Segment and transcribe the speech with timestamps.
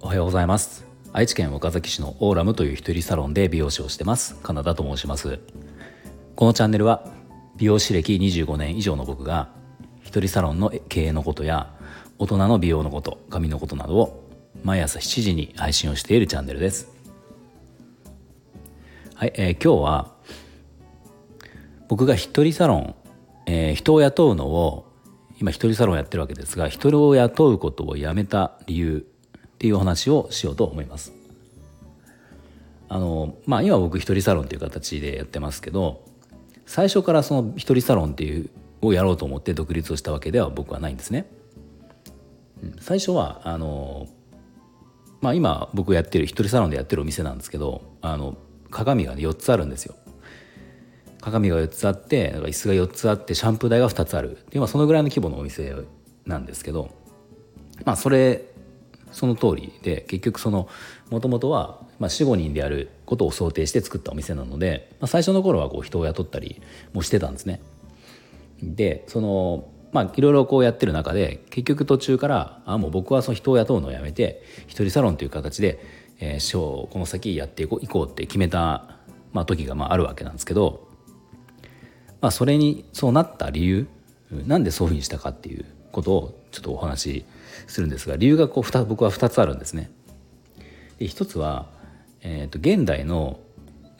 [0.00, 0.84] おはようございます。
[1.12, 4.34] 愛知県岡崎市のオーラムという一人サロンで美容師をしてます。
[4.42, 5.38] カナダと申します。
[6.34, 7.06] このチャンネルは
[7.54, 9.50] 美容師歴25年以上の僕が
[10.02, 11.72] 一人サロンの経営のことや
[12.18, 14.28] 大人の美容のこと髪のことなどを
[14.64, 16.88] 毎朝7時に配信をしているチャンネルです。
[19.14, 20.10] はい、えー、今日は
[21.86, 22.96] 僕が一人サロン、
[23.46, 24.86] えー、人を雇うのを
[25.40, 29.06] 今一人サロンやってるわけですが人を雇うことをやめた理由
[29.38, 31.12] っていうお話をしようと思います
[32.88, 36.04] あのまあ今僕一人サロンっていう形でやってますけど
[36.66, 38.50] 最初からその一人サロンっていう
[38.82, 41.26] をやろうと思って独立をしたわけでは僕はないんですね。
[42.80, 44.06] 最初はあの
[45.20, 48.36] まあ今僕やってる一人サロンでやってるお店なんですけどあの
[48.70, 49.94] 鏡がね4つあるんですよ。
[51.26, 55.74] 鏡が4つあって椅子が4つあってシャンプー台が2つあるっていう、まあ、そのぐらいの規模のお店
[56.24, 56.90] なんですけど
[57.84, 58.44] まあそれ
[59.10, 60.68] その通りで結局その
[61.10, 66.60] もともとは、45人でやることを想定して作ったお店なので、まあ、最初の頃はこう人を雇ったり
[66.92, 67.60] もしてたんですね。
[68.62, 75.80] でそのまあいろいろこうやってる中で結局途中からあもう僕はその人を雇うのをやめて一人サロンという形で、
[76.20, 78.98] えー、ショーをこの先やっていこういこうって決めた、
[79.32, 80.85] まあ、時がまああるわけなんですけど、
[82.20, 83.86] まあ、それにそうなった理由
[84.46, 87.24] なんでそういうふうにしたかっていうことをちょっとお話し
[87.66, 89.90] するんですが理由がこう僕は2つあるんですね。
[90.98, 91.66] で1つは
[92.28, 93.38] えーと、現代の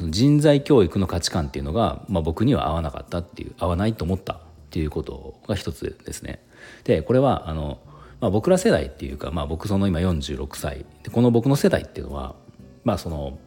[0.01, 4.39] 人材教育の価値観っていうのが、まあ、僕には合わなかったっていう合わないと思ったっ
[4.71, 6.43] ていうことが一つですね。
[6.83, 7.79] でこれはあの、
[8.21, 12.35] まあ、僕ら世代っていうか、まあ、僕その今46歳でこの僕の世代っていうのは、
[12.83, 13.39] まあその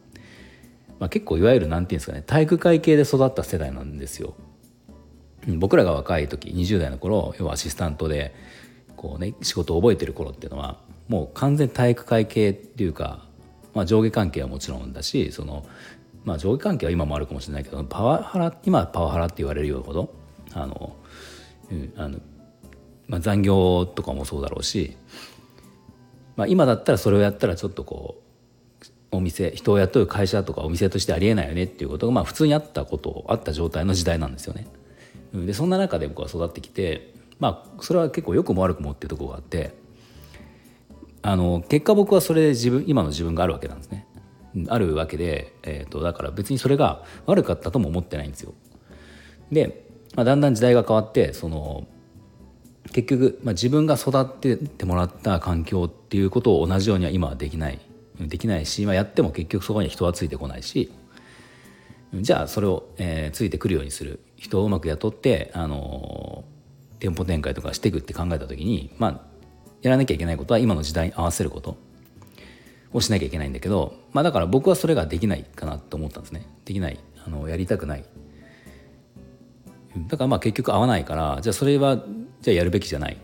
[0.98, 4.34] まあ、結構いわゆる何て言うんですかね体育会系で育った世代なんですよ。
[5.48, 8.34] 僕らが若い時20代の頃要はアシスタントで
[8.96, 13.30] こう、ね、仕事を覚えてる頃っていうのはもう完全体育会系っていうか
[13.74, 15.64] まあ、上下関係はもちろんだしその、
[16.24, 20.14] まあ、上下関係は今もあるかもしれないけどパワハラ今パワハラって言われるよほど
[20.52, 20.96] あの、
[21.70, 22.18] うん、あの
[23.06, 24.96] まあ、残業とかもそうだろうし、
[26.36, 28.22] まあ、今だったらそれをやったらちょっとこ
[28.84, 34.68] うお店人を雇う会社とかお店としてありえないよねっていうことがまあ普通にあったことあった状態の時代なんですよね。
[35.34, 39.74] でそんな中で僕は育ってきてまあそれは結構良くも悪くもっていうところがあって
[41.22, 44.06] あの結果僕はそれで自分今の自分があるわけなんですね。
[44.68, 48.52] あるわけで、えーと、だから別にそれが悪かったとも思ってないんですよ。
[49.52, 49.86] で、
[50.16, 51.86] まあ、だんだん時代が変わってその
[52.92, 57.78] 結局、まあ、自分が育っててもらった環境っていうことを同じようには今はできない
[58.18, 60.92] できないし、まあ、やっても結局そこには人はついてこないし
[62.12, 66.44] じゃあそれを、えー、ついてくるようにする人をうまく雇って、あの、
[67.00, 69.20] 店舗展開とかしていくって考えた時にまあ
[69.82, 71.78] やらなきゃいけないことは今の時代に合わせること
[72.92, 76.46] をしなきゃいけないんだけど、まあ、だから僕はそれができないかなと思ったんですね。
[76.64, 76.98] できない。
[77.24, 78.04] あのやりたくない。
[80.08, 81.96] だからまあ結局合わないからじゃあそれは
[82.42, 83.16] じゃあやるべきじゃない。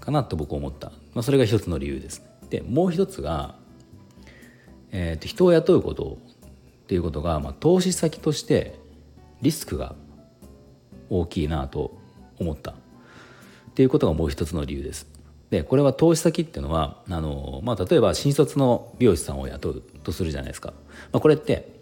[0.00, 3.56] かなと僕は思った、まあ、それが一つの理由ですでもう一つが、
[4.92, 6.18] えー、と人を雇うこと
[6.84, 8.78] っていうことが、まあ、投資先として
[9.42, 9.96] リスクが
[11.10, 11.96] 大きいなと
[12.38, 12.72] 思った。
[12.72, 12.74] っ
[13.74, 15.06] ていうことがもう一つの理由です。
[15.50, 20.72] でこれは投資先っていうのはあの、まあ、例えば新卒の美容師さんを雇うとするじゃないですか、
[21.12, 21.80] まあ、これって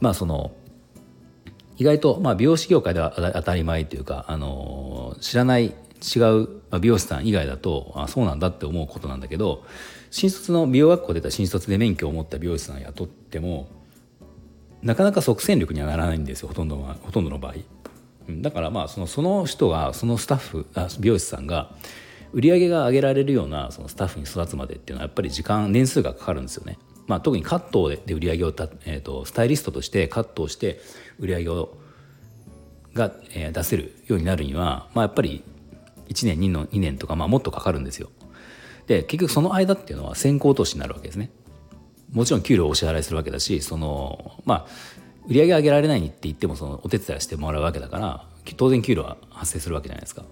[0.00, 0.52] まあその
[1.76, 6.48] 意外と、まあ、美容師業界では当たり前というかあの知らない違う
[6.80, 9.64] 美容師さん以外だとあそうなんだって思うことなんだけど
[10.10, 13.68] 新卒の美容学校出た新卒で免許を持った美容師さんを雇っても
[14.82, 17.54] なかなか即戦力にはならないんですよほとんどはほとんどの場合。
[18.28, 21.70] だからまあそのその人がそのスタッフあ美容師さんが
[22.32, 26.78] 売り上げが上げられるようなそのスタッフに育つまでっていうのはやっぱり時間年数がかかるんですよね。
[27.06, 30.78] まあ、特にカットで売り上げをた、えーと、スタイリストとしてカットをして
[31.18, 31.78] 売り上げを
[32.92, 35.42] が、えー、出せるようになるには、まあ、やっぱり
[36.10, 38.10] 1年 2, の2年とか、まあ、もっとかかるんですよ。
[38.86, 41.30] で結局その間っていうのは先行投資になるわけですね。
[42.12, 44.66] もちろん給料をお支払いするわけだしそのまあ
[45.28, 48.26] 売り上げ上げられないって言ってもそのお手伝いしてもらうわけだから
[48.56, 50.24] 当然給料は発生するわけじゃないですか。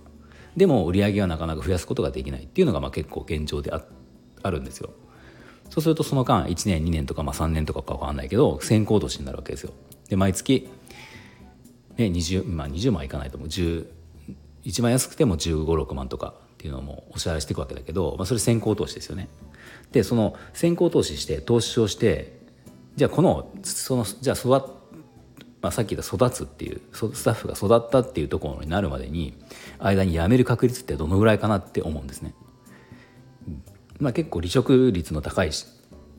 [0.57, 3.83] でも売り上げはなかなか増やすことができないっていうのがまあ結構現状であ
[4.43, 4.91] あるんですよ。
[5.69, 9.73] そうするとその間1年2年とかまあ3年とかか分かんないけど先行年になるわけですよ。
[10.09, 10.69] で毎月、
[11.99, 13.87] ね、20, まあ、20万いかないと思う10
[14.65, 19.29] 一番安くても1 5 6万とかっていうのもお支払いしていくわけだけど、まあ、それ先行投資ですよね。
[19.93, 22.39] でその先行投資して投資をして
[22.97, 24.76] じゃあこのそのじゃあ育ま
[25.67, 29.35] まあ、さっき言った育つっていうスタッフが育ったっていうところになるまでに
[29.81, 32.35] 間に辞める確率ってどのぐらいかなって思うんですね。
[33.99, 35.51] まあ、結構離職率の高い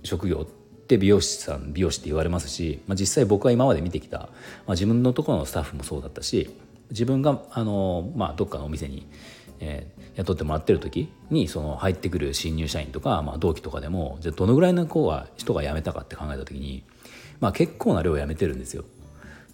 [0.04, 4.28] 職業って美容師さん美容師って言われますし、まあ、実際僕は今まで見てきた、ま
[4.68, 6.50] あ、自分のところのスタッフもそうだったし
[6.90, 9.08] 自分があの、まあ、どっかのお店に、
[9.62, 16.84] えー、雇ってもらってる時にその入ってくる新入社員とか、まあ、同期とかでもじゃどのぐらいの子は人が辞めたかって考えた時に、
[17.40, 18.84] まあ、結構な量辞めてるんですよ。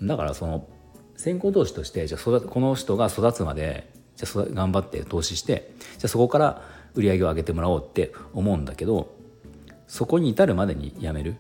[0.02, 0.68] だからその
[1.16, 6.62] 先行投資としてじゃあこの人が育つまでじゃ頑張って投資してじゃそこから
[6.96, 9.16] 売り上げを上げてもらおうって思うんだけど
[9.88, 11.36] そこに至るまでに辞める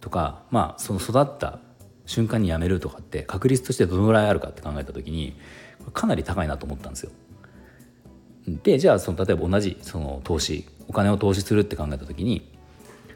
[0.00, 1.60] とかまあその育った
[2.06, 5.36] 瞬間に辞めるとかって確率としてどのぐらいあるかって考えた時に
[5.92, 7.10] かなり高いなと思ったんですよ。
[8.62, 12.50] でじゃあその例えば同じその投資お金を投資するって考えた時に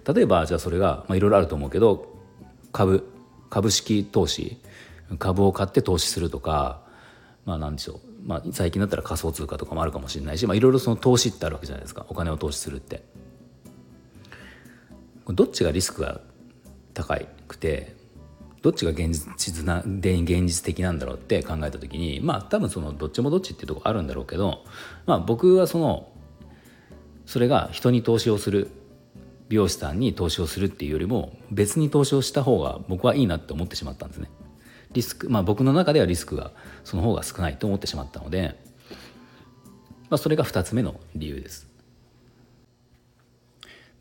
[0.07, 2.15] 例えばじゃあそれがいろいろあると思うけど
[2.71, 3.09] 株
[3.53, 4.57] 株式投資
[5.19, 6.81] 株を買って投資するとか
[7.45, 13.05] まあ何でしょう、まあ、最近だったら仮想通貨とかもあるかもしれないしいろいろその投資ってあるわけじゃないですかお金を投資するって。
[15.29, 16.21] どっちがリスクが
[16.95, 17.17] 高
[17.47, 17.95] くて
[18.63, 24.65] どっちが現実な現実的なんだろうって考えた時にまあ多分そのどっちもどっちっていうとこあるんだろうけど、
[25.05, 26.09] まあ、僕はその
[27.27, 28.71] それが人に投資をする
[29.53, 34.31] 美容師さんに投資をするっていうよりも別に投資をした方が僕はいいなって思ってしまったんですね。
[34.93, 36.53] リスクまあ僕の中ではリスクが
[36.85, 38.59] その方が少ないと思ってしまったので、
[40.09, 41.67] まあ、それが2つ目の理由です。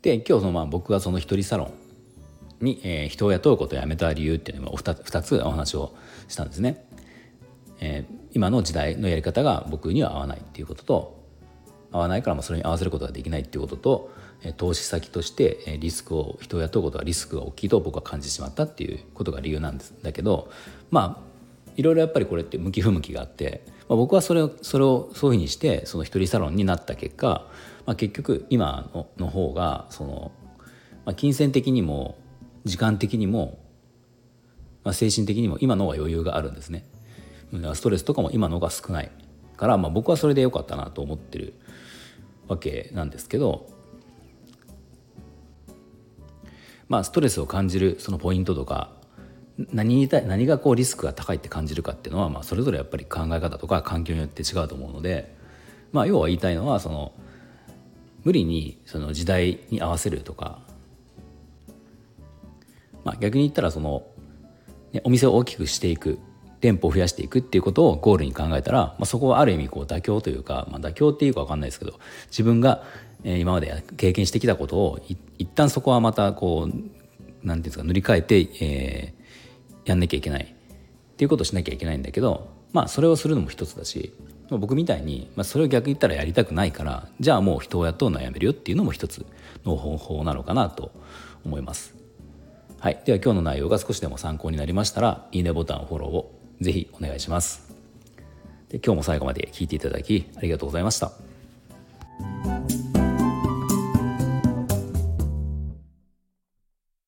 [0.00, 5.94] で今日のまあ僕がその一人サロンに、えー、人を雇うことをやめた理由っていうのを 2, 2つお話を
[6.28, 6.82] したんですね。
[7.78, 11.21] えー、今の時代のやり方が僕には合わないっていうことと
[11.92, 14.10] 合わないからそれに合わせることができないっていうことと
[14.56, 20.50] 投資先としてリスクを人を雇うことはリスクが大きいと僕は感じてしまったっていうことが理由なんですだけど
[20.90, 21.32] まあ
[21.76, 27.46] いろいろやっぱりこれって向き不向きがあって、まあ、僕はそれをそれをそういうふうにしてその一人サロンになった結果、
[27.86, 30.32] まあ、結局今のの方がその、
[31.04, 32.18] まあ、金銭的にも
[32.64, 33.58] 時間的にも、
[34.84, 36.84] まあ、精神的にも今の方が余裕があるんですね。
[37.74, 39.10] ストレスとかも今の方が少ない
[39.58, 41.54] から、まあ、僕はそれで良かったなと思ってる
[42.52, 43.72] わけなんですけど
[46.92, 48.90] まあ、ストレスを感じるそのポイントとか
[49.72, 55.34] 何に対何がこうリスクが高いって感じるかっていうのは、まあ、それぞれやっぱり考え方とか環境によって違うと思うので、
[55.90, 57.14] まあ、要は言いたいのはその
[58.24, 60.60] 無理にその時代に合わせるとか、
[63.04, 64.04] まあ、逆に言ったらその、
[64.92, 66.18] ね、お店を大きくしていく
[66.62, 71.98] 店舗を増やしていくっていうことをゴールに考えたら、まあ、そこはある意味こう妥協というか、まあ、妥協っていうか分かんないですけど
[72.28, 72.84] 自分が
[73.24, 75.00] 今まで経験してきたことを
[75.38, 76.82] 一旦そこはまたこう何て
[77.42, 84.14] 言うんですか塗り替えて、えー、やんなきゃいけないっていうことをしなきゃいけないんだけどまあそれをするのも一つだし
[84.48, 89.26] 僕みたいに、まあ、それを逆に言ったらやりたくないからじゃあもう人を雇うのはやめるよっていうのも一つ
[89.64, 90.92] の方法なのかなと
[91.44, 92.02] 思います。
[92.78, 97.74] はい、では今日の内容が少しでも参考になりましたらいいねボタンフォローをぜひお願いします。
[98.68, 101.12] で今日も最後まで聞いていただきありがとうございました。